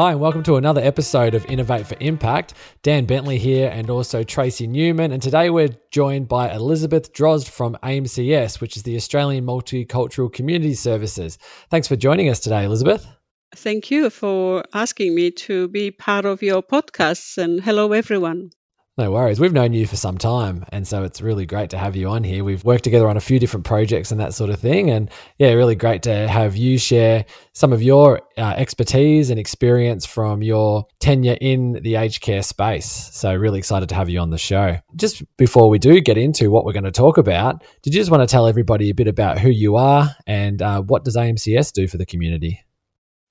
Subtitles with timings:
[0.00, 2.54] Hi, and welcome to another episode of Innovate for Impact.
[2.82, 5.12] Dan Bentley here, and also Tracey Newman.
[5.12, 10.72] And today we're joined by Elizabeth Drozd from AMCS, which is the Australian Multicultural Community
[10.72, 11.36] Services.
[11.68, 13.06] Thanks for joining us today, Elizabeth.
[13.54, 18.52] Thank you for asking me to be part of your podcasts, and hello, everyone.
[19.00, 19.40] No worries.
[19.40, 20.66] We've known you for some time.
[20.72, 22.44] And so it's really great to have you on here.
[22.44, 24.90] We've worked together on a few different projects and that sort of thing.
[24.90, 27.24] And yeah, really great to have you share
[27.54, 33.08] some of your uh, expertise and experience from your tenure in the aged care space.
[33.14, 34.76] So, really excited to have you on the show.
[34.96, 38.10] Just before we do get into what we're going to talk about, did you just
[38.10, 41.72] want to tell everybody a bit about who you are and uh, what does AMCS
[41.72, 42.62] do for the community?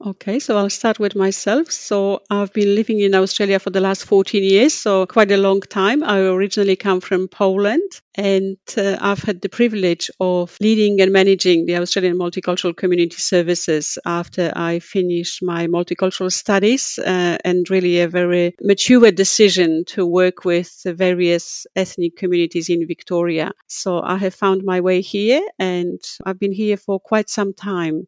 [0.01, 1.71] Okay, so I'll start with myself.
[1.71, 5.59] So I've been living in Australia for the last 14 years, so quite a long
[5.59, 6.03] time.
[6.03, 11.65] I originally come from Poland and uh, I've had the privilege of leading and managing
[11.65, 18.07] the Australian Multicultural Community Services after I finished my multicultural studies uh, and really a
[18.07, 23.51] very mature decision to work with various ethnic communities in Victoria.
[23.67, 28.07] So I have found my way here and I've been here for quite some time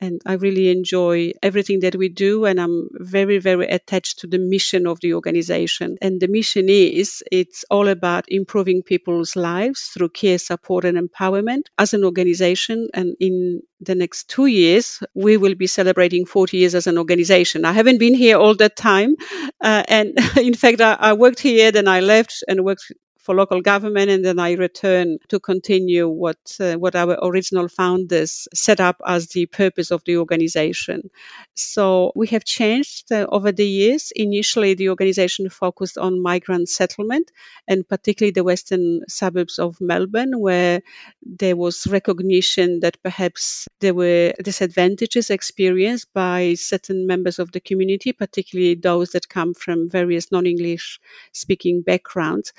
[0.00, 2.44] and I really enjoy everything that we do.
[2.44, 5.98] And I'm very, very attached to the mission of the organization.
[6.00, 11.62] And the mission is it's all about improving people's lives through care, support, and empowerment
[11.76, 12.88] as an organization.
[12.94, 17.64] And in the next two years, we will be celebrating 40 years as an organization.
[17.64, 19.16] I haven't been here all that time.
[19.60, 22.92] Uh, and in fact, I, I worked here, then I left and worked
[23.28, 28.48] for local government, and then I return to continue what uh, what our original founders
[28.54, 31.10] set up as the purpose of the organization.
[31.54, 34.12] So we have changed uh, over the years.
[34.16, 37.30] Initially, the organization focused on migrant settlement,
[37.68, 40.80] and particularly the western suburbs of Melbourne, where
[41.20, 48.14] there was recognition that perhaps there were disadvantages experienced by certain members of the community,
[48.14, 50.98] particularly those that come from various non-English
[51.32, 52.54] speaking backgrounds.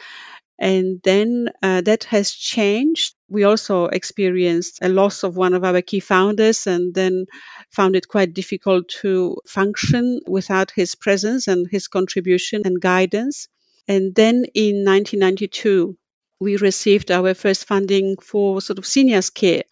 [0.59, 3.15] And then uh, that has changed.
[3.29, 7.27] We also experienced a loss of one of our key founders and then
[7.71, 13.47] found it quite difficult to function without his presence and his contribution and guidance.
[13.87, 15.97] And then in 1992,
[16.39, 19.63] we received our first funding for sort of seniors care.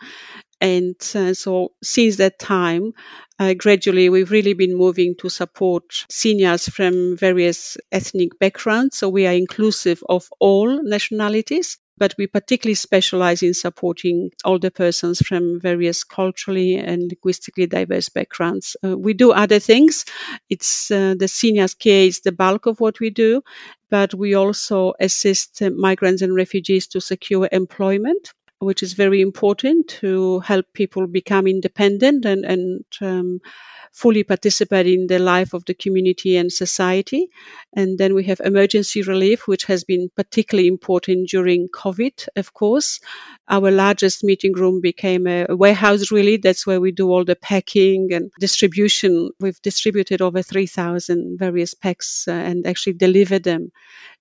[0.59, 2.93] And uh, so since that time,
[3.39, 8.97] uh, gradually we've really been moving to support seniors from various ethnic backgrounds.
[8.97, 15.19] So we are inclusive of all nationalities, but we particularly specialize in supporting older persons
[15.19, 18.75] from various culturally and linguistically diverse backgrounds.
[18.83, 20.05] Uh, we do other things.
[20.49, 23.43] It's uh, the seniors care is the bulk of what we do,
[23.91, 30.39] but we also assist migrants and refugees to secure employment which is very important to
[30.39, 33.39] help people become independent and, and um,
[33.97, 37.29] fully participate in the life of the community and society.
[37.73, 42.99] And then we have emergency relief, which has been particularly important during COVID, of course.
[43.47, 46.37] Our largest meeting room became a, warehouse, really.
[46.37, 49.31] That's where we do all the packing and distribution.
[49.39, 53.71] We've distributed over 3,000 various packs uh, and actually delivered them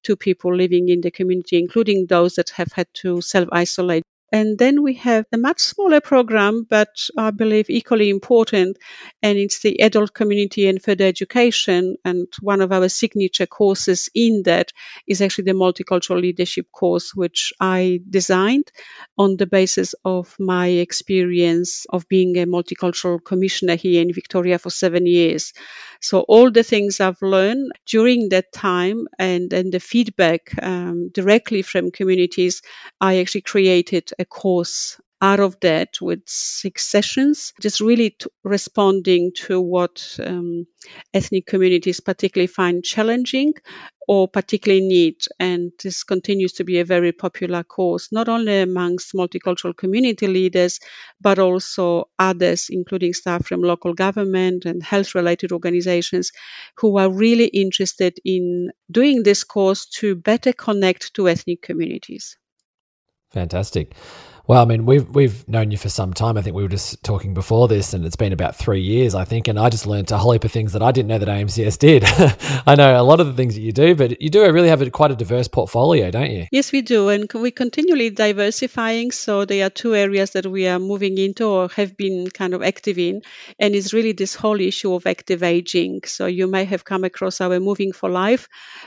[0.05, 4.59] to people living in the community, including those that have had to self isolate and
[4.59, 8.77] then we have a much smaller program, but I believe equally important,
[9.23, 11.97] and it's the adult community and further education.
[12.05, 14.73] And one of our signature courses in that
[15.07, 18.73] is actually the multicultural leadership course, which I designed
[19.17, 24.71] on the basis of my experience of being a multicultural commissioner here in Victoria for
[24.71, 25.53] seven years.
[26.01, 31.63] So all the things I've learned during that time and, and the feedback um, directly
[31.63, 32.61] from communities,
[33.01, 39.61] I actually created a course out of that with six sessions, just really responding to
[39.61, 40.67] what um,
[41.15, 43.55] ethnic communities particularly find challenging
[44.07, 45.17] or particularly need.
[45.41, 50.81] And this continues to be a very popular course, not only amongst multicultural community leaders,
[51.21, 56.31] but also others, including staff from local government and health related organizations
[56.77, 62.37] who are really interested in doing this course to better connect to ethnic communities.
[63.33, 63.95] Fantastic.
[64.49, 66.39] Well, I mean, we've we've known you for some time.
[66.39, 69.25] I think we were just talking before this, and it's been about three years, I
[69.25, 69.49] think.
[69.49, 71.79] And I just learned a whole heap of things that I didn't know that AMCS
[71.81, 72.05] did.
[72.67, 74.83] I know a lot of the things that you do, but you do really have
[74.83, 76.47] a, quite a diverse portfolio, don't you?
[76.53, 79.11] Yes, we do, and we continually diversifying.
[79.11, 82.63] So there are two areas that we are moving into or have been kind of
[82.63, 83.23] active in,
[83.59, 86.03] and it's really this whole issue of active aging.
[86.05, 88.47] So you may have come across our Moving for Life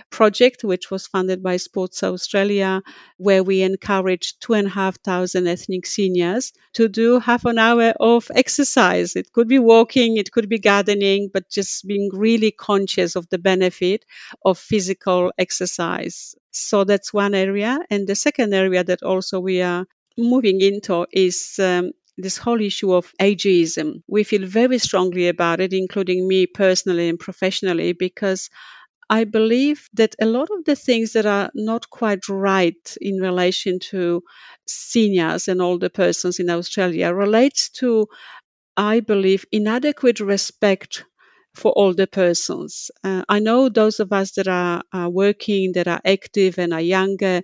[0.10, 2.82] project, which was funded by Sports Australia,
[3.18, 7.94] where we encourage two and a half thousand ethnic seniors to do half an hour
[8.00, 9.16] of exercise.
[9.16, 13.40] It could be walking, it could be gardening, but just being really conscious of the
[13.40, 14.06] benefit
[14.46, 16.36] of physical exercise.
[16.52, 17.80] So that's one area.
[17.90, 19.86] And the second area that also we are
[20.18, 24.04] moving into is um, this whole issue of ageism.
[24.08, 28.50] We feel very strongly about it, including me personally and professionally, because
[29.10, 33.80] I believe that a lot of the things that are not quite right in relation
[33.92, 34.24] to
[34.68, 38.08] seniors and older persons in Australia relates to,
[38.78, 41.06] I believe, inadequate respect
[41.60, 42.90] for older persons.
[43.04, 46.82] Uh, I know those of us that are, are, working, that are active and are
[46.82, 47.42] younger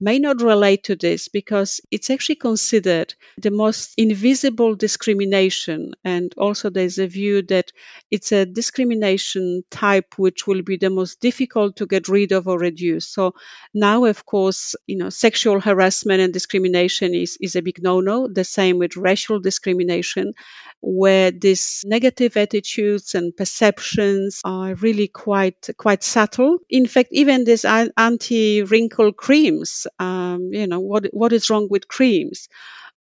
[0.00, 5.94] may not relate to this because it's actually considered the most invisible discrimination.
[6.04, 7.72] And also there's a view that
[8.10, 12.58] it's a discrimination type which will be the most difficult to get rid of or
[12.58, 13.06] reduce.
[13.08, 13.34] So
[13.74, 18.28] now, of course, you know, sexual harassment and discrimination is, is a big no-no.
[18.28, 20.34] The same with racial discrimination,
[20.80, 26.58] where these negative attitudes and perceptions are really quite quite subtle.
[26.70, 32.48] In fact, even these anti-wrinkle creams, um, you know, what what is wrong with creams?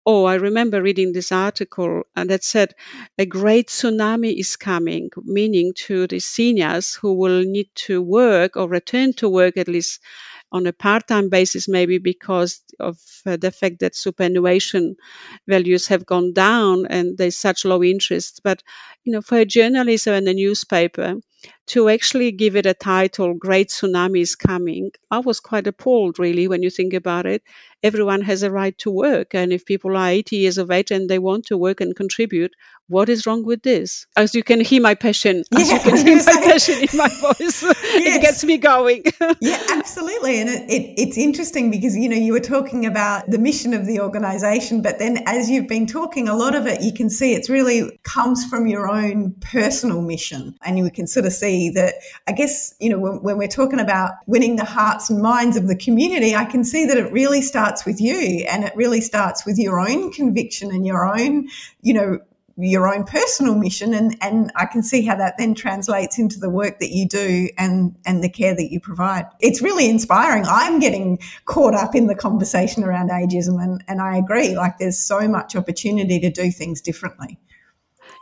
[0.05, 2.73] Oh, I remember reading this article and that said
[3.17, 8.67] a great tsunami is coming, meaning to the seniors who will need to work or
[8.67, 10.01] return to work at least
[10.53, 14.95] on a part-time basis, maybe because of uh, the fact that superannuation
[15.47, 18.41] values have gone down and there's such low interest.
[18.43, 18.63] But
[19.03, 21.15] you know, for a journalist in a newspaper,
[21.67, 26.47] to actually give it a title, Great Tsunami is Coming, I was quite appalled, really,
[26.47, 27.43] when you think about it.
[27.81, 29.33] Everyone has a right to work.
[29.35, 32.53] And if people are 80 years of age and they want to work and contribute,
[32.87, 34.05] what is wrong with this?
[34.15, 37.07] As you can hear my passion, as yeah, you can hear my passion in my
[37.07, 38.17] voice, yes.
[38.17, 39.03] it gets me going.
[39.41, 40.39] yeah, absolutely.
[40.39, 43.85] And it, it, it's interesting because, you know, you were talking about the mission of
[43.85, 47.33] the organization, but then as you've been talking, a lot of it, you can see
[47.33, 50.55] it's really comes from your own personal mission.
[50.63, 51.95] And you can sort of see that,
[52.27, 55.67] I guess, you know, when, when we're talking about winning the hearts and minds of
[55.67, 59.45] the community, I can see that it really starts with you and it really starts
[59.45, 61.47] with your own conviction and your own,
[61.81, 62.19] you know,
[62.57, 66.49] your own personal mission and and I can see how that then translates into the
[66.49, 69.25] work that you do and and the care that you provide.
[69.39, 70.45] It's really inspiring.
[70.47, 74.99] I'm getting caught up in the conversation around ageism and and I agree like there's
[74.99, 77.39] so much opportunity to do things differently.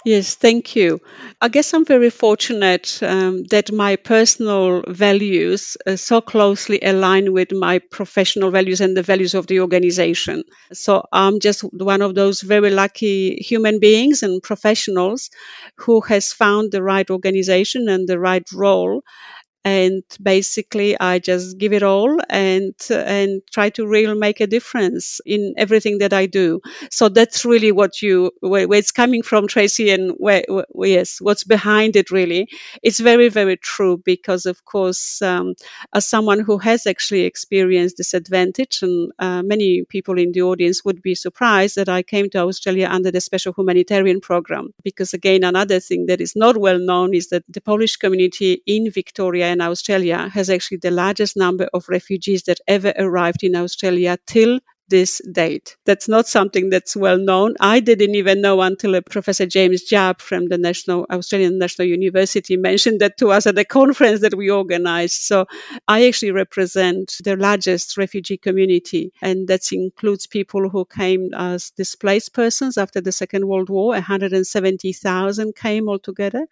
[0.03, 0.99] Yes, thank you.
[1.39, 7.51] I guess I'm very fortunate um, that my personal values uh, so closely align with
[7.51, 10.43] my professional values and the values of the organization.
[10.73, 15.29] So I'm just one of those very lucky human beings and professionals
[15.75, 19.03] who has found the right organization and the right role
[19.63, 25.21] and basically I just give it all and and try to really make a difference
[25.25, 26.61] in everything that I do.
[26.89, 31.21] So that's really what you where, where it's coming from, Tracey, and where, where, yes,
[31.21, 32.49] what's behind it really.
[32.81, 35.53] It's very very true because of course, um,
[35.93, 40.83] as someone who has actually experienced this advantage, and uh, many people in the audience
[40.85, 45.43] would be surprised that I came to Australia under the special humanitarian program because again
[45.43, 49.61] another thing that is not well known is that the Polish community in Victoria and
[49.61, 54.59] Australia has actually the largest number of refugees that ever arrived in Australia till
[54.91, 55.75] this date.
[55.85, 57.55] That's not something that's well known.
[57.59, 62.57] I didn't even know until uh, Professor James Jupp from the National Australian National University
[62.57, 65.21] mentioned that to us at a conference that we organized.
[65.31, 65.47] So
[65.87, 72.33] I actually represent the largest refugee community, and that includes people who came as displaced
[72.33, 73.93] persons after the Second World War.
[73.93, 76.47] 170,000 came altogether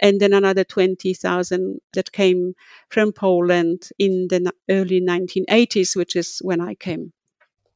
[0.00, 2.54] and then another 20,000 that came
[2.88, 7.12] from Poland in the early 1980s, which is when I came.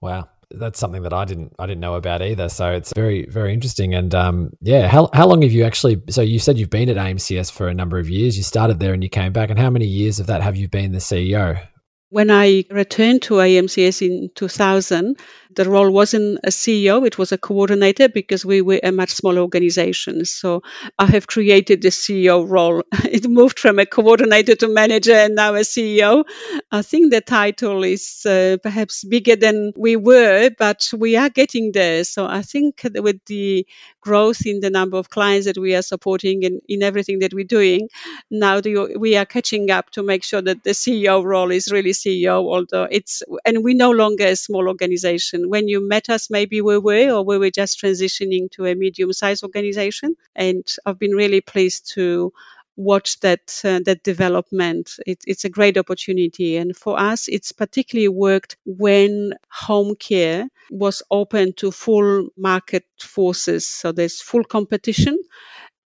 [0.02, 0.28] Wow.
[0.50, 2.50] That's something that I didn't I didn't know about either.
[2.50, 3.94] So it's very very interesting.
[3.94, 6.02] And um, yeah, how how long have you actually?
[6.10, 8.36] So you said you've been at AMCS for a number of years.
[8.36, 9.48] You started there and you came back.
[9.48, 11.66] And how many years of that have you been the CEO?
[12.10, 15.16] When I returned to AMCS in 2000,
[15.54, 19.40] the role wasn't a CEO, it was a coordinator because we were a much smaller
[19.40, 20.24] organization.
[20.24, 20.62] So
[20.98, 22.82] I have created the CEO role.
[23.04, 26.24] it moved from a coordinator to manager and now a CEO.
[26.70, 31.72] I think the title is uh, perhaps bigger than we were, but we are getting
[31.72, 32.04] there.
[32.04, 33.66] So I think with the
[34.00, 37.44] growth in the number of clients that we are supporting and in everything that we're
[37.44, 37.88] doing,
[38.30, 38.60] now
[38.96, 42.88] we are catching up to make sure that the CEO role is really CEO, although
[42.90, 45.41] it's, and we're no longer a small organization.
[45.48, 49.12] When you met us, maybe we were, or we were just transitioning to a medium
[49.12, 50.16] sized organization.
[50.34, 52.32] And I've been really pleased to
[52.76, 54.96] watch that uh, that development.
[55.06, 61.02] It, it's a great opportunity, and for us, it's particularly worked when home care was
[61.10, 63.66] open to full market forces.
[63.66, 65.18] So there's full competition,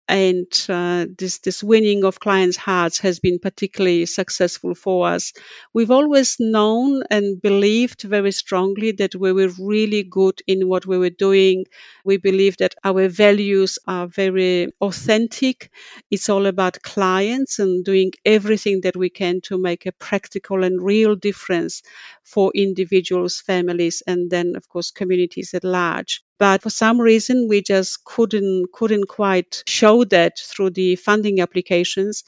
[0.09, 5.33] and uh, this this winning of clients' hearts has been particularly successful for us.
[5.75, 10.99] We've always known and believed very strongly that we were really good in what we
[10.99, 11.67] were doing.
[12.05, 15.71] We believe that our values are very authentic.
[16.11, 20.83] It's all about clients and doing everything that we can to make a practical and
[20.83, 21.83] real difference
[22.25, 27.62] for individuals, families, and then of course communities at large but for some reason we
[27.62, 32.25] just couldn't couldn't quite show that through the funding applications.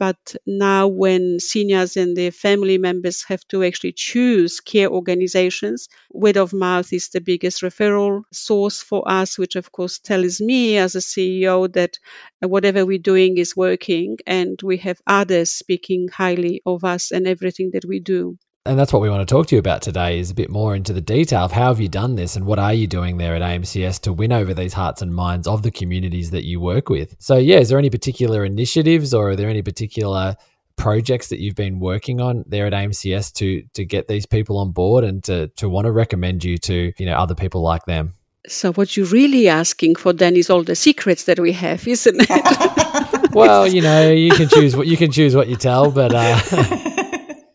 [0.00, 6.38] But now when seniors and their family members have to actually choose care organizations word
[6.38, 10.94] of mouth is the biggest referral source for us which of course tells me as
[10.96, 11.98] a ceo that
[12.40, 17.70] whatever we're doing is working and we have others speaking highly of us and everything
[17.74, 18.36] that we do
[18.66, 20.76] and that's what we want to talk to you about today is a bit more
[20.76, 23.34] into the detail of how have you done this and what are you doing there
[23.34, 26.90] at AMCS to win over these hearts and minds of the communities that you work
[26.90, 27.16] with.
[27.18, 30.36] So yeah, is there any particular initiatives or are there any particular
[30.76, 34.72] projects that you've been working on there at AMCS to to get these people on
[34.72, 38.14] board and to to want to recommend you to, you know, other people like them?
[38.46, 42.26] So what you're really asking for then is all the secrets that we have, isn't
[42.28, 43.30] it?
[43.32, 46.86] well, you know, you can choose what you can choose what you tell, but uh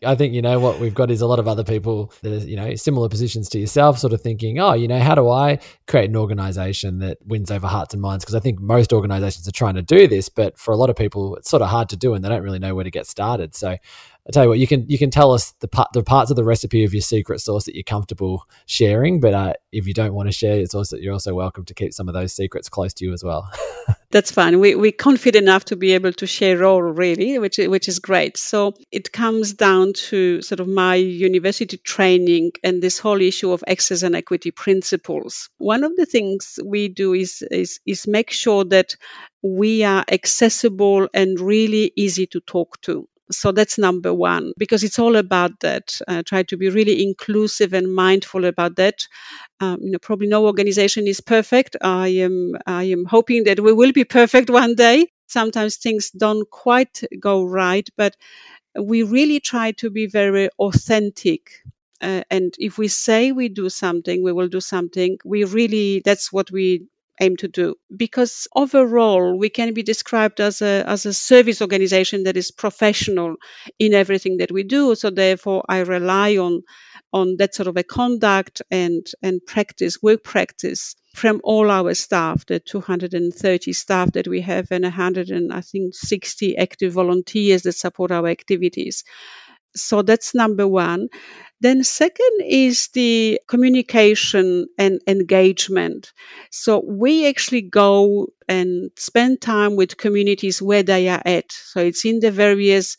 [0.06, 2.46] I think, you know, what we've got is a lot of other people that are,
[2.46, 5.58] you know, similar positions to yourself, sort of thinking, oh, you know, how do I
[5.86, 8.24] create an organization that wins over hearts and minds?
[8.24, 10.96] Because I think most organizations are trying to do this, but for a lot of
[10.96, 13.06] people, it's sort of hard to do and they don't really know where to get
[13.06, 13.54] started.
[13.54, 13.76] So
[14.28, 16.36] I tell you what, you can you can tell us the part, the parts of
[16.36, 20.14] the recipe of your secret sauce that you're comfortable sharing, but uh, if you don't
[20.14, 22.92] want to share, it's also you're also welcome to keep some of those secrets close
[22.94, 23.48] to you as well.
[24.16, 24.58] That's fine.
[24.60, 28.38] We we're confident enough to be able to share all really, which which is great.
[28.38, 33.62] So it comes down to sort of my university training and this whole issue of
[33.66, 35.50] access and equity principles.
[35.58, 38.96] One of the things we do is is is make sure that
[39.42, 43.06] we are accessible and really easy to talk to.
[43.30, 46.00] So that's number one, because it's all about that.
[46.06, 49.00] Uh, try to be really inclusive and mindful about that.
[49.60, 51.76] Um, you know, probably no organization is perfect.
[51.80, 55.08] I am, I am hoping that we will be perfect one day.
[55.28, 58.16] Sometimes things don't quite go right, but
[58.78, 61.62] we really try to be very authentic.
[62.00, 65.18] Uh, and if we say we do something, we will do something.
[65.24, 66.86] We really, that's what we
[67.20, 67.74] aim to do.
[67.94, 73.36] Because overall we can be described as a as a service organization that is professional
[73.78, 74.94] in everything that we do.
[74.94, 76.62] So therefore i rely on
[77.12, 82.44] on that sort of a conduct and and practice work practice from all our staff
[82.46, 87.72] the 230 staff that we have and 100 and i think 60 active volunteers that
[87.72, 89.04] support our activities.
[89.74, 91.08] So that's number one
[91.60, 96.12] then second is the communication and engagement.
[96.50, 101.50] So we actually go and spend time with communities where they are at.
[101.52, 102.96] So it's in the various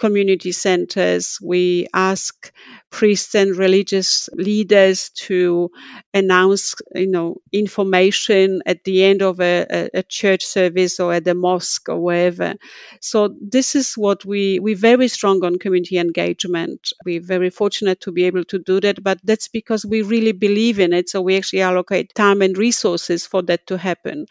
[0.00, 1.38] community centers.
[1.42, 2.52] We ask
[2.88, 5.70] priests and religious leaders to
[6.14, 11.24] announce, you know, information at the end of a, a, a, church service or at
[11.24, 12.54] the mosque or wherever.
[13.00, 16.92] So this is what we we're very strong on community engagement.
[17.04, 20.80] We're very fortunate to be able to do that, but that's because we really believe
[20.80, 21.10] in it.
[21.10, 24.26] So we actually allocate time and resources for that to happen.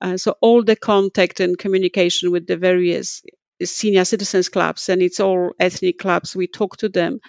[0.00, 3.22] Uh, so all the contact and communication with the various
[3.64, 6.36] senior citizens clubs and it's all ethnic clubs.
[6.36, 7.20] We talk to them.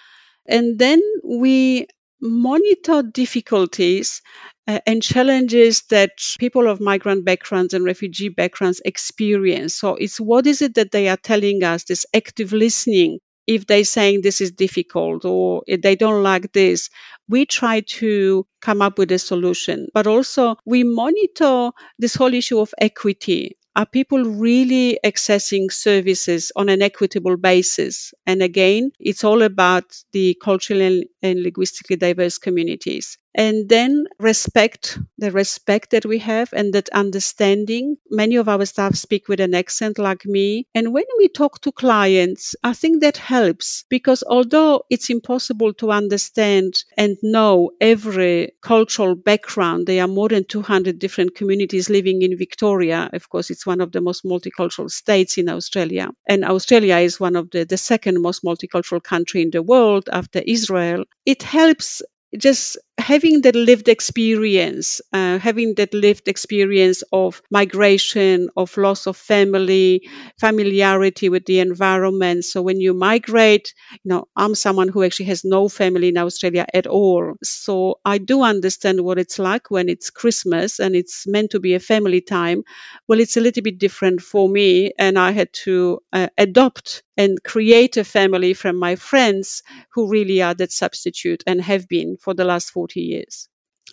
[0.46, 1.86] And then we
[2.20, 4.22] monitor difficulties
[4.68, 9.74] uh, and challenges that people of migrant backgrounds and refugee backgrounds experience.
[9.76, 13.18] So it's what is it that they are telling us, this active listening.
[13.46, 16.90] If they're saying this is difficult or they don't like this,
[17.28, 19.88] we try to come up with a solution.
[19.92, 26.68] But also we monitor this whole issue of equity are people really accessing services on
[26.68, 28.14] an equitable basis?
[28.26, 33.18] And again, it's all about the culturally and linguistically diverse communities.
[33.34, 37.96] And then respect the respect that we have and that understanding.
[38.10, 40.66] Many of our staff speak with an accent like me.
[40.74, 45.90] And when we talk to clients i think that helps because although it's impossible to
[45.90, 52.36] understand and know every cultural background there are more than 200 different communities living in
[52.36, 53.10] victoria.
[53.12, 56.10] Of course it's one of the most multicultural states in australia.
[56.26, 60.40] And australia is one of the, the second most multicultural country in the world after
[60.44, 61.04] israel.
[61.26, 62.02] It helps
[62.36, 69.16] just having that lived experience, uh, having that lived experience of migration, of loss of
[69.16, 70.08] family,
[70.38, 72.44] familiarity with the environment.
[72.44, 76.66] So when you migrate, you know, I'm someone who actually has no family in Australia
[76.72, 77.34] at all.
[77.42, 81.74] So I do understand what it's like when it's Christmas and it's meant to be
[81.74, 82.62] a family time.
[83.06, 87.40] Well, it's a little bit different for me, and I had to uh, adopt and
[87.42, 89.62] create a family from my friends
[89.94, 93.48] who really are that substitute and have been for the last 40 years.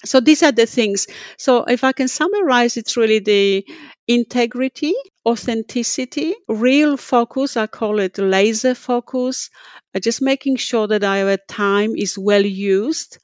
[0.06, 1.08] So these are the things.
[1.38, 3.66] So if I can summarize, it's really the
[4.08, 4.94] integrity,
[5.26, 7.58] authenticity, real focus.
[7.58, 9.50] I call it laser focus.
[9.94, 13.18] Uh, just making sure that our time is well used,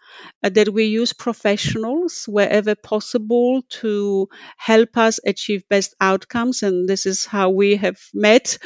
[0.44, 4.28] uh, that we use professionals wherever possible to
[4.58, 6.64] help us achieve best outcomes.
[6.64, 8.58] And this is how we have met,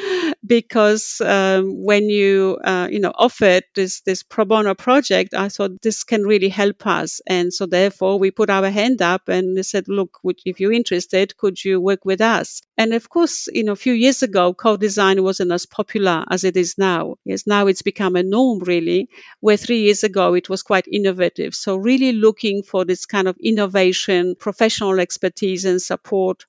[0.46, 5.82] because um, when you uh, you know offered this this pro bono project, I thought
[5.82, 9.86] this can really help us, and so therefore we put our hand up and said,
[9.88, 12.62] look, if you're interested, could you work with us?
[12.80, 16.58] And of course, you know, a few years ago, co-design wasn't as popular as it
[16.58, 17.18] is now.
[17.26, 19.10] Yes, now it's become a norm really,
[19.42, 21.54] where three years ago it was quite innovative.
[21.54, 26.46] So really looking for this kind of innovation, professional expertise and support.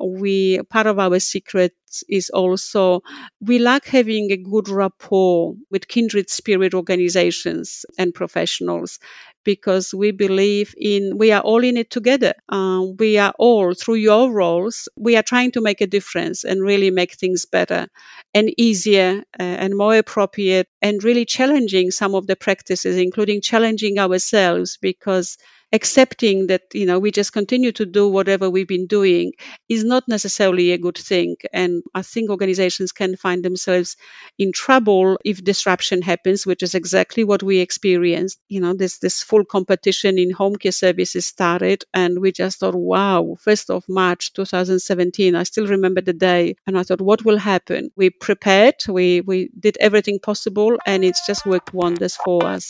[0.00, 1.74] We, part of our secret
[2.08, 3.02] is also
[3.40, 8.98] we like having a good rapport with kindred spirit organizations and professionals
[9.44, 12.34] because we believe in we are all in it together.
[12.48, 14.88] Um, we are all through your roles.
[14.96, 17.88] We are trying to make a difference and really make things better
[18.34, 23.98] and easier uh, and more appropriate and really challenging some of the practices, including challenging
[23.98, 25.38] ourselves because
[25.74, 29.32] accepting that you know we just continue to do whatever we've been doing
[29.68, 31.36] is not necessarily a good thing.
[31.52, 33.96] And i think organizations can find themselves
[34.38, 38.38] in trouble if disruption happens which is exactly what we experienced.
[38.48, 42.76] You know this this full competition in home care services started and we just thought
[42.92, 46.56] wow 1st of march 2017 i still remember the day.
[46.66, 47.90] And i thought what will happen?
[47.96, 52.68] We prepared we we did everything possible and it's just worked wonders for us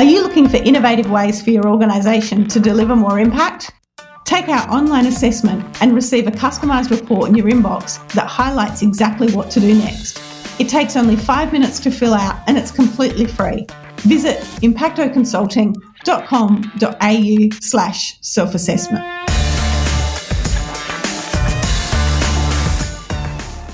[0.00, 3.70] are you looking for innovative ways for your organisation to deliver more impact?
[4.24, 9.30] Take our online assessment and receive a customised report in your inbox that highlights exactly
[9.34, 10.18] what to do next.
[10.58, 13.66] It takes only five minutes to fill out and it's completely free.
[13.96, 19.04] Visit impactoconsulting.com.au slash self-assessment.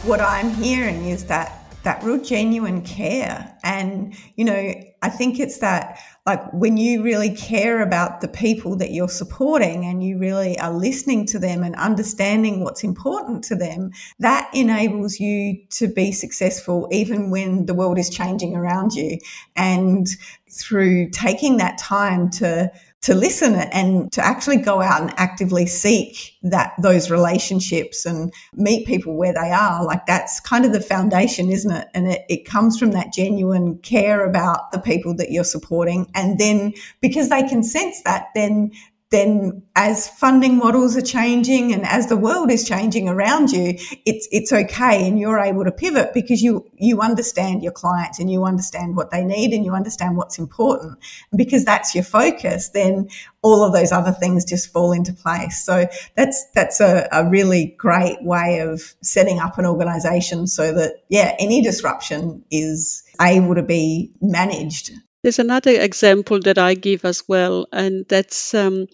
[0.04, 3.56] What I'm hearing is that that real genuine care.
[3.62, 8.74] And, you know, I think it's that like when you really care about the people
[8.76, 13.54] that you're supporting and you really are listening to them and understanding what's important to
[13.54, 19.18] them, that enables you to be successful even when the world is changing around you.
[19.54, 20.08] And
[20.50, 22.72] through taking that time to
[23.06, 28.84] to listen and to actually go out and actively seek that those relationships and meet
[28.84, 29.84] people where they are.
[29.84, 31.86] Like that's kind of the foundation isn't it?
[31.94, 36.10] And it, it comes from that genuine care about the people that you're supporting.
[36.16, 38.72] And then because they can sense that then
[39.10, 44.26] then as funding models are changing and as the world is changing around you, it's,
[44.32, 45.06] it's okay.
[45.06, 49.12] And you're able to pivot because you, you understand your clients and you understand what
[49.12, 50.98] they need and you understand what's important.
[51.30, 53.08] And because that's your focus, then
[53.42, 55.64] all of those other things just fall into place.
[55.64, 61.04] So that's, that's a, a really great way of setting up an organization so that,
[61.08, 64.90] yeah, any disruption is able to be managed
[65.26, 68.86] there's another example that I give as well, and that's um,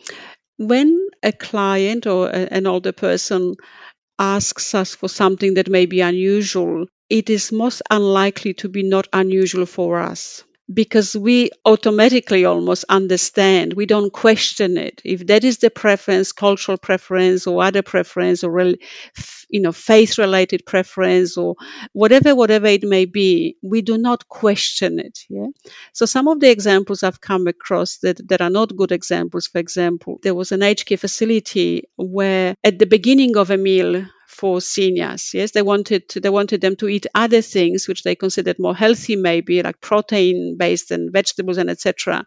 [0.56, 3.56] when a client or a, an older person
[4.18, 9.08] asks us for something that may be unusual, it is most unlikely to be not
[9.12, 13.74] unusual for us because we automatically almost understand.
[13.74, 15.02] We don't question it.
[15.04, 20.64] If that is the preference, cultural preference or other preference or, you know, faith related
[20.66, 21.56] preference or
[21.92, 25.20] whatever, whatever it may be, we do not question it.
[25.28, 25.48] Yeah.
[25.92, 29.58] So some of the examples I've come across that, that are not good examples, for
[29.58, 34.60] example, there was an aged care facility where at the beginning of a meal, for
[34.60, 35.32] seniors.
[35.34, 39.16] Yes, they wanted they wanted them to eat other things which they considered more healthy,
[39.16, 42.24] maybe like protein based and vegetables and etc.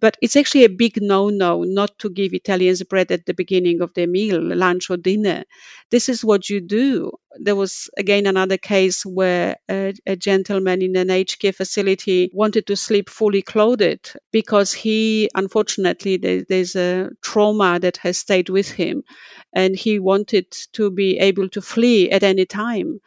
[0.00, 3.92] But it's actually a big no-no not to give Italians bread at the beginning of
[3.94, 5.44] their meal, lunch or dinner.
[5.90, 7.12] This is what you do.
[7.38, 12.66] There was again another case where a, a gentleman in an aged care facility wanted
[12.68, 18.70] to sleep fully clothed because he, unfortunately, there, there's a trauma that has stayed with
[18.70, 19.04] him
[19.52, 23.00] and he wanted to be able to flee at any time.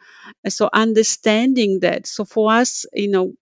[0.48, 2.06] So understanding that.
[2.06, 3.34] So for us, you know,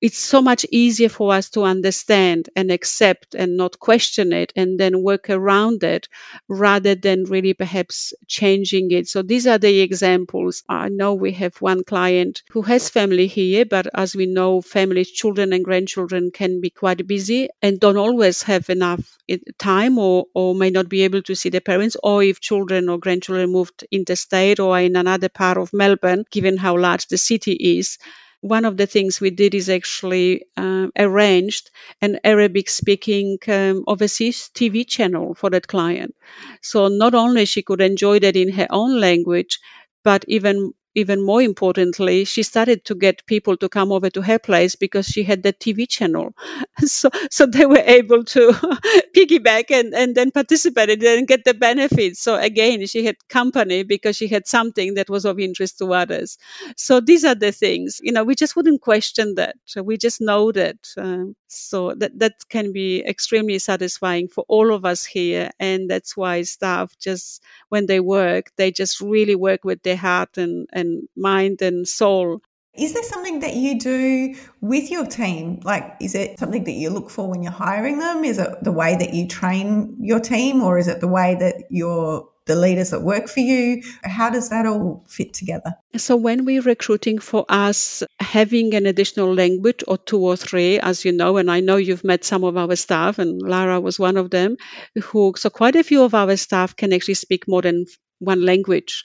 [0.00, 4.78] it's so much easier for us to understand and accept and not question it and
[4.78, 6.08] then work around it
[6.48, 9.08] rather than really perhaps changing it.
[9.08, 10.62] So these are the examples.
[10.68, 15.10] I know we have one client who has family here, but as we know, families,
[15.10, 20.26] children and grandchildren can be quite busy and don't always have enough eh, time or,
[20.34, 23.84] or may not be able to see their parents or if children or grandchildren moved
[23.90, 27.98] interstate or in another part of Melbourne, given how large the city is,
[28.42, 31.70] one of the things we did is actually uh, arranged
[32.02, 36.14] an Arabic speaking um, overseas TV channel for that client.
[36.60, 39.60] So not only she could enjoy that in her own language,
[40.04, 44.38] but even even more importantly, she started to get people to come over to her
[44.38, 46.34] place because she had that TV channel.
[46.84, 48.50] So, so they were able to
[49.16, 52.20] piggyback and, and then participate and get the benefits.
[52.20, 56.38] So again, she had company because she had something that was of interest to others.
[56.76, 59.56] So these are the things, you know, we just wouldn't question that.
[59.80, 60.76] We just know that.
[60.96, 65.50] Uh, so that, that can be extremely satisfying for all of us here.
[65.60, 70.38] And that's why staff just, when they work, they just really work with their heart
[70.38, 72.40] and, and and mind and soul.
[72.74, 75.60] Is there something that you do with your team?
[75.62, 78.24] Like, is it something that you look for when you're hiring them?
[78.24, 81.64] Is it the way that you train your team, or is it the way that
[81.68, 83.82] you're the leaders that work for you?
[84.02, 85.74] How does that all fit together?
[85.96, 91.04] So, when we're recruiting for us, having an additional language or two or three, as
[91.04, 94.16] you know, and I know you've met some of our staff, and Lara was one
[94.16, 94.56] of them,
[94.96, 97.84] who, so quite a few of our staff can actually speak more than
[98.22, 99.04] one language.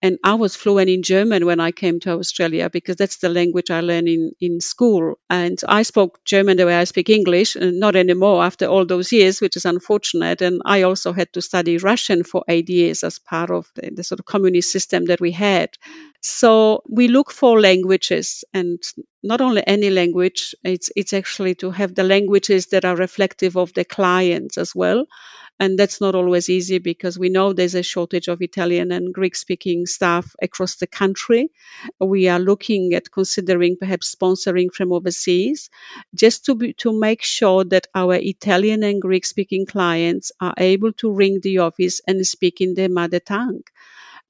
[0.00, 3.70] And I was fluent in German when I came to Australia because that's the language
[3.70, 5.18] I learned in, in school.
[5.28, 9.10] And I spoke German the way I speak English, and not anymore after all those
[9.10, 10.40] years, which is unfortunate.
[10.40, 14.04] And I also had to study Russian for eight years as part of the, the
[14.04, 15.70] sort of communist system that we had.
[16.20, 18.82] So we look for languages and
[19.22, 23.72] not only any language, it's, it's actually to have the languages that are reflective of
[23.74, 25.06] the clients as well
[25.60, 29.34] and that's not always easy because we know there's a shortage of Italian and Greek
[29.34, 31.50] speaking staff across the country.
[32.00, 35.70] We are looking at considering perhaps sponsoring from overseas
[36.14, 40.92] just to be, to make sure that our Italian and Greek speaking clients are able
[40.94, 43.62] to ring the office and speak in their mother tongue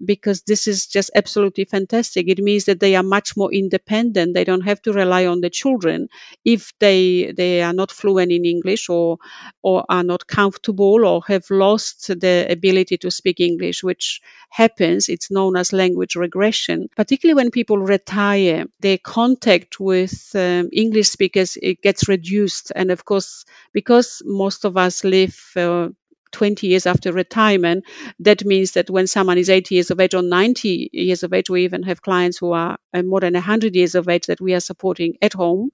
[0.05, 2.29] because this is just absolutely fantastic.
[2.29, 4.35] It means that they are much more independent.
[4.35, 6.09] They don't have to rely on the children
[6.45, 9.19] if they they are not fluent in English or
[9.63, 15.09] or are not comfortable or have lost the ability to speak English, which happens.
[15.09, 16.89] It's known as language regression.
[16.97, 23.05] Particularly when people retire, their contact with um, English speakers it gets reduced, and of
[23.05, 25.89] course, because most of us live uh,
[26.33, 27.85] 20 years after retirement,
[28.21, 31.51] that means that when someone is 80 years of age or 90 years of age,
[31.51, 34.55] we even have clients who are uh, more than 100 years of age that we
[34.55, 35.71] are supporting at home.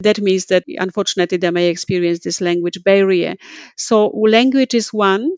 [0.00, 3.34] That means that unfortunately they may experience this language barrier.
[3.76, 5.32] So language is one.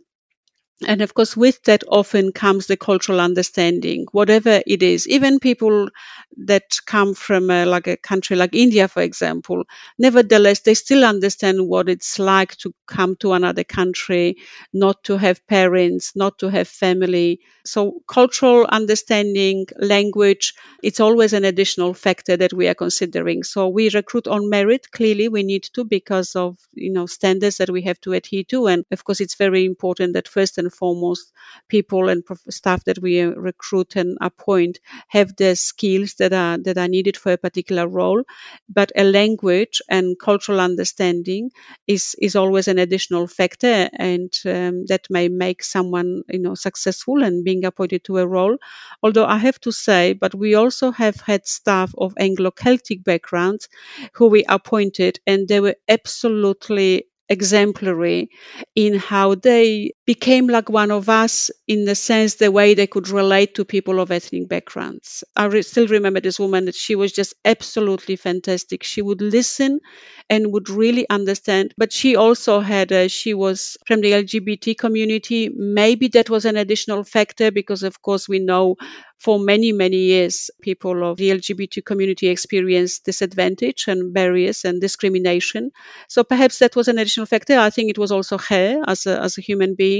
[0.86, 5.06] And of course, with that often comes the cultural understanding, whatever it is.
[5.06, 5.90] Even people
[6.38, 9.64] that come from a, like a country like India, for example,
[9.98, 14.38] nevertheless, they still understand what it's like to come to another country,
[14.72, 17.40] not to have parents, not to have family.
[17.66, 23.42] So cultural understanding, language, it's always an additional factor that we are considering.
[23.42, 24.90] So we recruit on merit.
[24.90, 28.66] Clearly, we need to because of, you know, standards that we have to adhere to.
[28.66, 31.32] And of course, it's very important that first and foremost,
[31.68, 34.78] people and staff that we recruit and appoint
[35.08, 38.22] have the skills that are that are needed for a particular role.
[38.68, 41.50] But a language and cultural understanding
[41.86, 47.22] is is always an additional factor and um, that may make someone you know successful
[47.22, 48.56] and being appointed to a role.
[49.02, 53.68] Although i have to say but we also have had staff of anglo-celtic backgrounds
[54.14, 58.30] who we appointed and they were absolutely exemplary
[58.74, 61.34] in how they became like one of us
[61.68, 65.22] in the sense the way they could relate to people of ethnic backgrounds.
[65.36, 68.82] I re- still remember this woman that she was just absolutely fantastic.
[68.82, 69.80] She would listen
[70.28, 71.74] and would really understand.
[71.76, 75.48] But she also had, a, she was from the LGBT community.
[75.54, 78.76] Maybe that was an additional factor because, of course, we know
[79.18, 85.70] for many, many years, people of the LGBT community experienced disadvantage and barriers and discrimination.
[86.08, 87.58] So perhaps that was an additional factor.
[87.58, 89.99] I think it was also her as a, as a human being.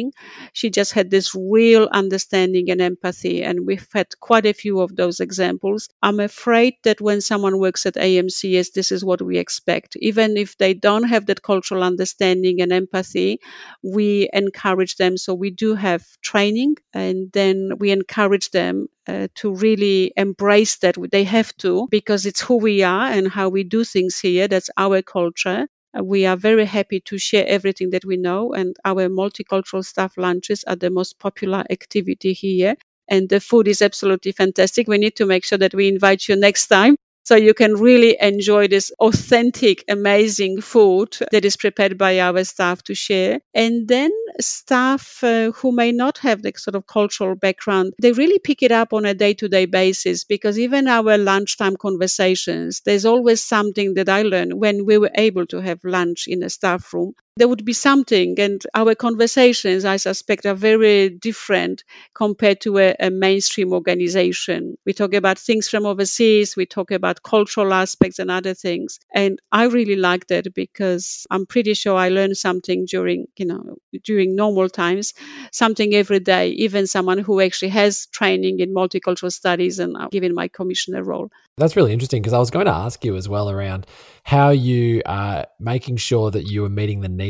[0.53, 3.43] She just had this real understanding and empathy.
[3.43, 5.89] And we've had quite a few of those examples.
[6.03, 9.97] I'm afraid that when someone works at AMCS, this is what we expect.
[9.97, 13.41] Even if they don't have that cultural understanding and empathy,
[13.83, 15.17] we encourage them.
[15.17, 20.97] So we do have training and then we encourage them uh, to really embrace that.
[21.11, 24.49] They have to because it's who we are and how we do things here.
[24.49, 25.67] That's our culture.
[25.95, 30.65] We are very happy to share everything that we know, and our multicultural staff lunches
[30.65, 32.77] are the most popular activity here.
[33.09, 34.89] And the food is absolutely fantastic.
[34.89, 36.97] We need to make sure that we invite you next time
[37.31, 42.83] so you can really enjoy this authentic, amazing food that is prepared by our staff
[42.83, 43.39] to share.
[43.55, 48.41] And then staff uh, who may not have the sort of cultural background, they really
[48.41, 53.07] pick it up on a day to day basis because even our lunchtime conversations, there's
[53.07, 56.93] always something that I learned when we were able to have lunch in a staff
[56.93, 58.39] room there would be something.
[58.39, 64.77] And our conversations, I suspect, are very different compared to a, a, mainstream organization.
[64.85, 69.01] We talk about things from overseas, we talk about cultural aspects and other things.
[69.15, 73.79] And I really like that because I'm pretty sure I learned something during, you know,
[74.05, 75.15] during normal times,
[75.51, 80.49] something every day, even someone who actually has training in multicultural studies and given my
[80.49, 81.31] commissioner role.
[81.57, 83.87] That's really interesting because I was going to ask you as well around
[84.25, 87.30] how you are making sure that you are meeting the needs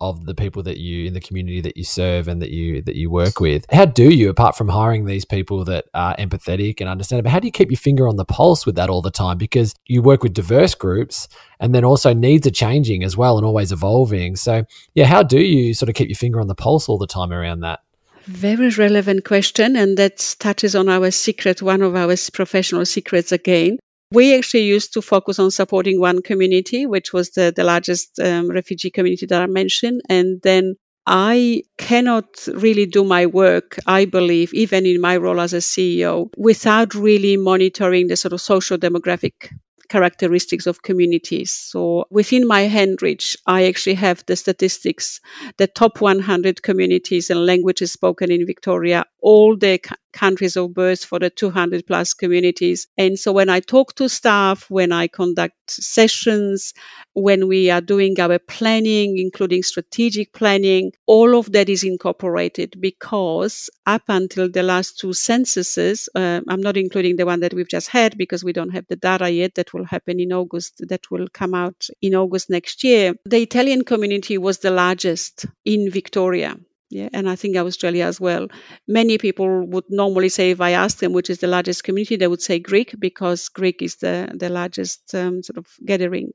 [0.00, 2.96] of the people that you in the community that you serve and that you that
[2.96, 3.64] you work with.
[3.70, 7.40] How do you, apart from hiring these people that are empathetic and understand, but how
[7.40, 9.38] do you keep your finger on the pulse with that all the time?
[9.38, 11.28] Because you work with diverse groups
[11.60, 14.36] and then also needs are changing as well and always evolving.
[14.36, 17.06] So yeah, how do you sort of keep your finger on the pulse all the
[17.06, 17.80] time around that?
[18.24, 23.78] Very relevant question, and that touches on our secret, one of our professional secrets again.
[24.10, 28.50] We actually used to focus on supporting one community, which was the, the largest um,
[28.50, 30.00] refugee community that I mentioned.
[30.08, 35.52] And then I cannot really do my work, I believe, even in my role as
[35.52, 39.50] a CEO, without really monitoring the sort of social demographic
[39.88, 41.52] characteristics of communities.
[41.52, 45.20] So within my hand reach, I actually have the statistics,
[45.56, 49.80] the top 100 communities and languages spoken in Victoria, all the
[50.12, 52.86] countries of birth for the 200 plus communities.
[52.96, 56.74] And so when I talk to staff, when I conduct sessions,
[57.14, 63.70] when we are doing our planning, including strategic planning, all of that is incorporated because
[63.86, 67.88] up until the last two censuses, uh, I'm not including the one that we've just
[67.88, 71.28] had because we don't have the data yet that will happen in August, that will
[71.32, 73.14] come out in August next year.
[73.24, 76.56] The Italian community was the largest in Victoria.
[76.90, 78.48] Yeah, and I think Australia as well.
[78.86, 82.26] Many people would normally say, if I ask them which is the largest community, they
[82.26, 86.32] would say Greek because Greek is the, the largest um, sort of gathering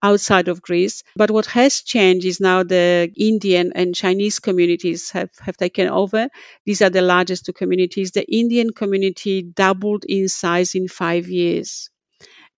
[0.00, 1.02] outside of Greece.
[1.16, 6.28] But what has changed is now the Indian and Chinese communities have, have taken over.
[6.64, 8.12] These are the largest two communities.
[8.12, 11.90] The Indian community doubled in size in five years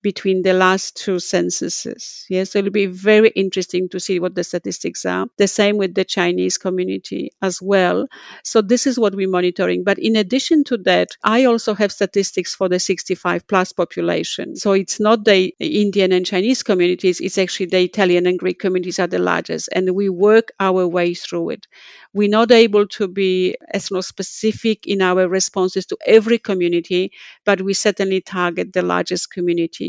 [0.03, 2.25] between the last two censuses.
[2.29, 5.27] Yes, so it'll be very interesting to see what the statistics are.
[5.37, 8.09] The same with the Chinese community as well.
[8.43, 9.85] So this is what we're monitoring.
[9.85, 14.57] But in addition to that, I also have statistics for the 65 plus population.
[14.57, 18.99] So it's not the Indian and Chinese communities, it's actually the Italian and Greek communities
[18.99, 19.69] are the largest.
[19.73, 21.67] And we work our way through it.
[22.13, 27.13] We're not able to be ethno specific in our responses to every community,
[27.45, 29.31] but we certainly target the largest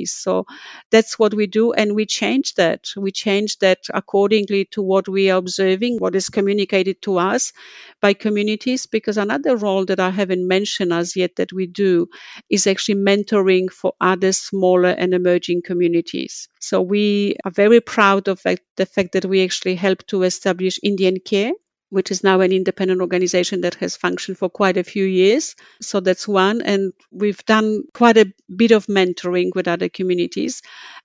[0.05, 0.45] So
[0.89, 1.73] that's what we do.
[1.73, 2.89] And we change that.
[2.95, 7.53] We change that accordingly to what we are observing, what is communicated to us
[8.01, 8.85] by communities.
[8.85, 12.07] Because another role that I haven't mentioned as yet that we do
[12.49, 16.49] is actually mentoring for other smaller and emerging communities.
[16.59, 21.19] So we are very proud of the fact that we actually help to establish Indian
[21.19, 21.51] Care
[21.91, 25.56] which is now an independent organization that has functioned for quite a few years.
[25.82, 26.62] So that's one.
[26.62, 30.62] And we've done quite a bit of mentoring with other communities.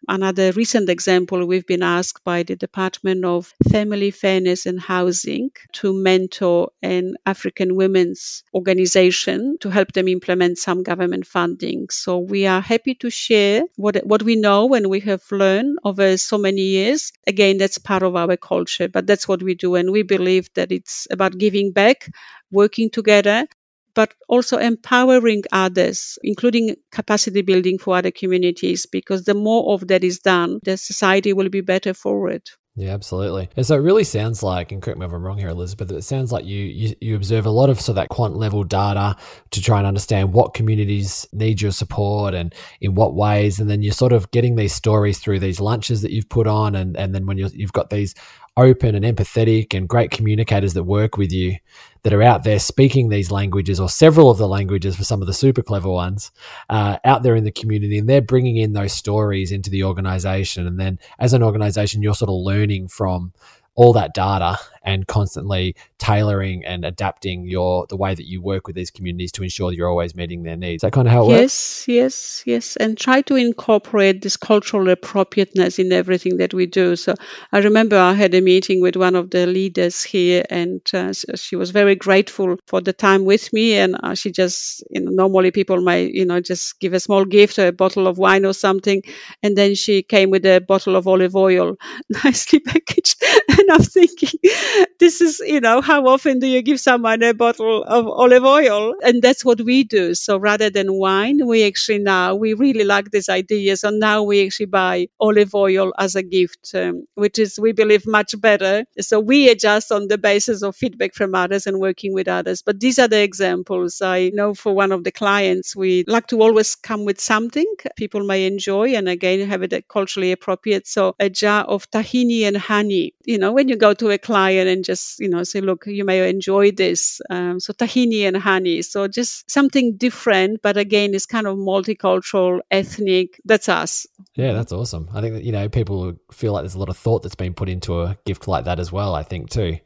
[0.08, 5.92] Another recent example, we've been asked by the Department of Family Fairness and Housing to
[5.92, 11.88] mentor an African women's organization to help them implement some government funding.
[11.90, 16.16] So we are happy to share what, what we know and we have learned over
[16.16, 17.12] so many years.
[17.26, 19.74] Again, that's part of our culture, but that's what we do.
[19.74, 22.08] And we believe that it's about giving back,
[22.50, 23.46] working together,
[23.94, 30.04] but also empowering others, including capacity building for other communities, because the more of that
[30.04, 32.50] is done, the society will be better for it.
[32.78, 33.48] Yeah, absolutely.
[33.56, 36.02] And so it really sounds like, and correct me if I'm wrong here, Elizabeth, it
[36.04, 39.16] sounds like you, you, you observe a lot of sort of that quant level data
[39.52, 43.60] to try and understand what communities need your support and in what ways.
[43.60, 46.74] And then you're sort of getting these stories through these lunches that you've put on.
[46.74, 48.14] And, and then when you you've got these
[48.56, 51.56] open and empathetic and great communicators that work with you
[52.02, 55.26] that are out there speaking these languages or several of the languages for some of
[55.26, 56.30] the super clever ones
[56.70, 60.66] uh, out there in the community and they're bringing in those stories into the organization.
[60.66, 63.32] And then as an organization you're sort of learning from
[63.74, 68.76] all that data and constantly tailoring and adapting your the way that you work with
[68.76, 70.82] these communities to ensure that you're always meeting their needs.
[70.82, 71.88] Is that kind of how it yes, works?
[71.88, 72.76] Yes, yes, yes.
[72.76, 76.94] And try to incorporate this cultural appropriateness in everything that we do.
[76.94, 77.14] So
[77.52, 81.56] I remember I had a meeting with one of the leaders here, and uh, she
[81.56, 83.74] was very grateful for the time with me.
[83.74, 87.24] And uh, she just, you know, normally people might, you know, just give a small
[87.24, 89.02] gift, a bottle of wine or something,
[89.42, 91.76] and then she came with a bottle of olive oil,
[92.24, 93.20] nicely packaged.
[93.48, 94.38] and I'm thinking,
[95.00, 98.94] this is, you know, how often do you give someone a bottle of olive oil?
[99.02, 100.14] And that's what we do.
[100.14, 103.76] So rather than wine, we actually now, we really like this idea.
[103.76, 108.06] So now we actually buy olive oil as a gift, um, which is, we believe,
[108.06, 108.84] much better.
[109.00, 112.62] So we adjust on the basis of feedback from others and working with others.
[112.62, 114.02] But these are the examples.
[114.02, 118.24] I know for one of the clients, we like to always come with something people
[118.24, 120.86] may enjoy and again have it culturally appropriate.
[120.86, 123.14] So a jar of tahini and honey.
[123.24, 126.04] You know, when you go to a client and just you know say look you
[126.04, 128.82] may enjoy this um, so tahini and honey.
[128.82, 133.40] So just something different but again it's kind of multicultural ethnic.
[133.44, 134.06] That's us.
[134.34, 135.08] Yeah that's awesome.
[135.14, 137.54] I think that you know people feel like there's a lot of thought that's been
[137.54, 139.78] put into a gift like that as well i think too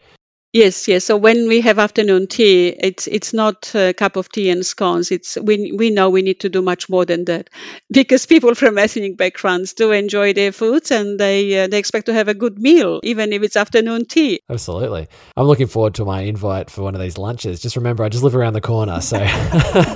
[0.52, 1.04] Yes, yes.
[1.04, 5.12] So when we have afternoon tea, it's it's not a cup of tea and scones.
[5.12, 7.50] It's we we know we need to do much more than that,
[7.90, 12.14] because people from ethnic backgrounds do enjoy their foods and they uh, they expect to
[12.14, 14.40] have a good meal, even if it's afternoon tea.
[14.50, 15.06] Absolutely.
[15.36, 17.60] I'm looking forward to my invite for one of these lunches.
[17.60, 19.18] Just remember, I just live around the corner, so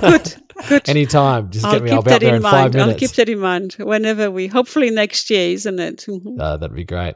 [0.01, 0.35] good.
[0.69, 0.87] Good.
[0.89, 1.91] Anytime, just I'll get me.
[1.91, 2.53] I'll be out there in, mind.
[2.53, 2.93] five minutes.
[2.93, 4.47] I'll keep that in mind whenever we.
[4.47, 6.05] Hopefully next year, isn't it?
[6.39, 7.15] Uh, that'd be great.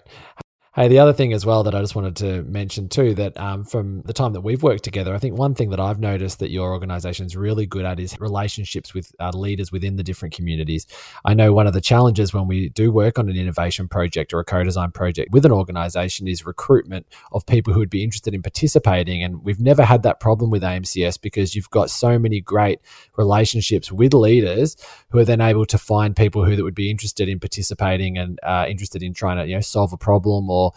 [0.75, 3.63] Hey, the other thing as well that I just wanted to mention too that um,
[3.63, 6.51] from the time that we've worked together, I think one thing that I've noticed that
[6.51, 10.85] your organization is really good at is relationships with uh, leaders within the different communities.
[11.25, 14.41] I know one of the challenges when we do work on an innovation project or
[14.41, 18.43] a co-design project with an organization is recruitment of people who would be interested in
[18.43, 19.23] participating.
[19.23, 22.79] And we've never had that problem with AMCS because you've got so many great
[23.17, 24.77] relationships with leaders
[25.09, 28.39] who are then able to find people who that would be interested in participating and
[28.43, 30.68] uh, interested in trying to you know solve a problem or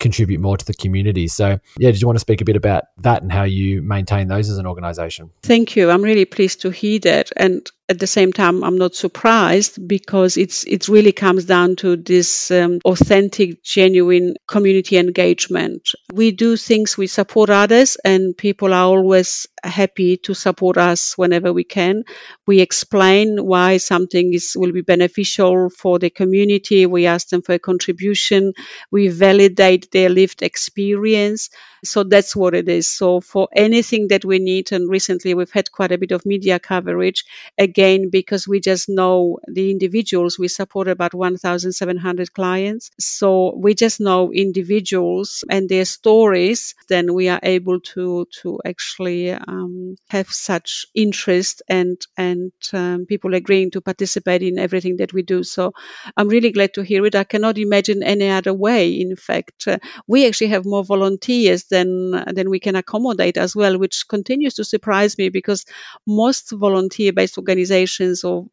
[0.00, 1.28] contribute more to the community.
[1.28, 4.28] So, yeah, did you want to speak a bit about that and how you maintain
[4.28, 5.30] those as an organization?
[5.42, 5.90] Thank you.
[5.90, 7.30] I'm really pleased to hear that.
[7.36, 11.96] And at the same time, I'm not surprised because it's it really comes down to
[11.96, 15.90] this um, authentic, genuine community engagement.
[16.12, 21.52] We do things, we support others, and people are always happy to support us whenever
[21.52, 22.04] we can.
[22.46, 26.86] We explain why something is will be beneficial for the community.
[26.86, 28.52] We ask them for a contribution.
[28.90, 31.50] We validate their lived experience.
[31.84, 32.88] So that's what it is.
[32.90, 36.58] So for anything that we need, and recently we've had quite a bit of media
[36.58, 37.24] coverage,
[37.58, 42.90] again, because we just know the individuals, we support about 1,700 clients.
[42.98, 49.32] So we just know individuals and their stories, then we are able to, to actually
[49.32, 55.22] um, have such interest and, and um, people agreeing to participate in everything that we
[55.22, 55.42] do.
[55.42, 55.72] So
[56.16, 57.14] I'm really glad to hear it.
[57.14, 58.92] I cannot imagine any other way.
[59.00, 63.78] In fact, uh, we actually have more volunteers than than we can accommodate as well,
[63.78, 65.64] which continues to surprise me because
[66.06, 68.46] most volunteer-based organizations or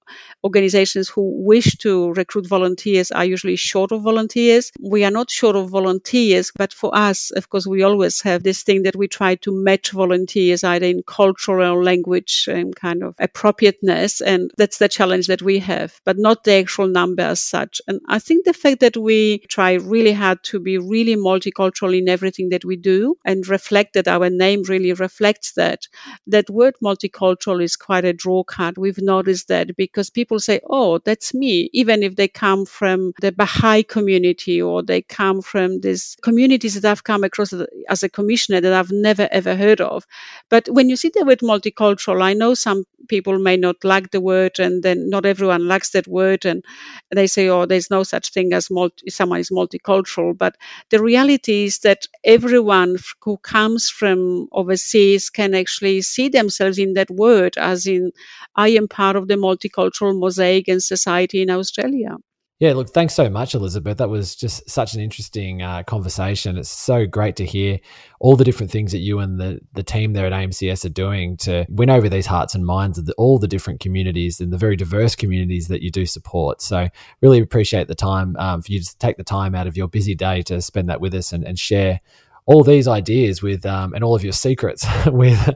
[0.44, 4.72] organizations who wish to recruit volunteers are usually short of volunteers.
[4.80, 8.64] We are not short of volunteers, but for us, of course, we always have this
[8.64, 14.22] thing that we try to match volunteers either in cultural language and kind of appropriateness,
[14.22, 17.82] and that's the challenge that we have, but not the actual number as such.
[17.88, 22.08] And I think the fact that we try really hard to be really multicultural in
[22.08, 25.88] everything that we do and reflect that our name really reflects that.
[26.28, 28.78] That word multicultural is quite a draw card.
[28.78, 33.32] We've noticed that because people say, oh, that's me, even if they come from the
[33.32, 37.54] Baha'i community or they come from these communities that I've come across
[37.90, 40.06] as a commissioner that I've never ever heard of.
[40.50, 44.22] But when you see the word multicultural, I know some people may not like the
[44.22, 46.64] word, and then not everyone likes that word, and
[47.12, 50.56] they say, "Oh, there's no such thing as multi- someone is multicultural." But
[50.90, 57.10] the reality is that everyone who comes from overseas can actually see themselves in that
[57.10, 58.12] word, as in,
[58.56, 62.18] "I am part of the multicultural mosaic and society in Australia."
[62.60, 64.00] Yeah, look, thanks so much, Elizabeth.
[64.00, 66.58] That was just such an interesting uh, conversation.
[66.58, 67.80] It's so great to hear
[68.20, 71.38] all the different things that you and the, the team there at AMCS are doing
[71.38, 74.58] to win over these hearts and minds of the, all the different communities and the
[74.58, 76.64] very diverse communities that you do support.
[76.64, 76.90] So,
[77.22, 80.16] really appreciate the time um, for you to take the time out of your busy
[80.16, 82.02] day to spend that with us and, and share
[82.48, 85.50] all these ideas with um, and all of your secrets with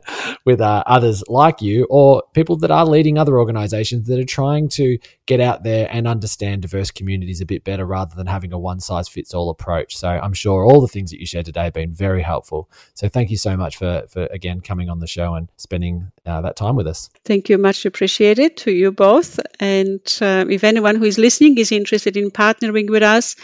[0.45, 4.67] with uh, others like you or people that are leading other organizations that are trying
[4.67, 8.59] to get out there and understand diverse communities a bit better rather than having a
[8.59, 9.97] one size fits all approach.
[9.97, 12.69] So i'm sure all the things that you shared today have been very helpful.
[12.93, 16.41] So thank you so much for for again coming on the show and spending uh,
[16.41, 17.09] that time with us.
[17.23, 17.57] Thank you.
[17.57, 19.39] Much appreciated to you both.
[19.59, 23.37] And uh, if anyone who is listening is interested in partnering with us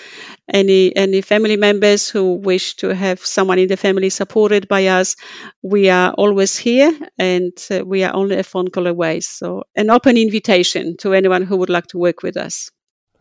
[0.53, 5.15] any any family members who wish to have someone in the family supported by us,
[5.63, 9.19] we are always here and uh, we are only a phone call away.
[9.21, 12.71] So, an open invitation to anyone who would like to work with us.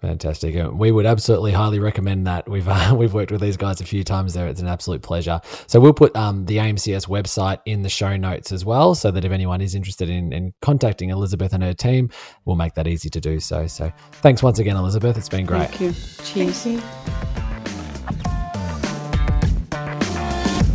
[0.03, 0.73] Fantastic.
[0.73, 2.49] We would absolutely highly recommend that.
[2.49, 4.47] We've uh, we've worked with these guys a few times there.
[4.47, 5.41] It's an absolute pleasure.
[5.67, 9.25] So we'll put um, the AMCS website in the show notes as well, so that
[9.25, 12.11] if anyone is interested in, in contacting Elizabeth and her team,
[12.45, 13.67] we'll make that easy to do so.
[13.67, 15.17] So thanks once again, Elizabeth.
[15.17, 15.71] It's been great.
[15.71, 15.93] Thank you.
[16.25, 16.63] Cheers.
[16.63, 17.47] Thank you.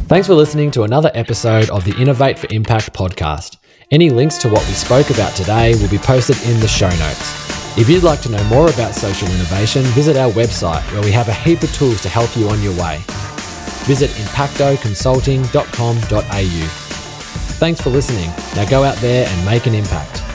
[0.08, 3.56] Thanks for listening to another episode of the Innovate for Impact podcast.
[3.92, 7.41] Any links to what we spoke about today will be posted in the show notes.
[7.78, 11.30] If you'd like to know more about social innovation, visit our website where we have
[11.30, 13.02] a heap of tools to help you on your way.
[13.86, 16.68] Visit impactoconsulting.com.au.
[17.62, 18.30] Thanks for listening.
[18.56, 20.31] Now go out there and make an impact.